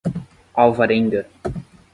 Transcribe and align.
Alvarenga 0.63 1.21